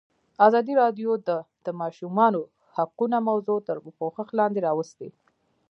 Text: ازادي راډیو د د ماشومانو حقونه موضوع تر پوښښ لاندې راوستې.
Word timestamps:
ازادي 0.47 0.73
راډیو 0.81 1.11
د 1.27 1.29
د 1.65 1.67
ماشومانو 1.81 2.41
حقونه 2.75 3.17
موضوع 3.29 3.59
تر 3.67 3.77
پوښښ 3.99 4.27
لاندې 4.39 4.59
راوستې. 4.67 5.09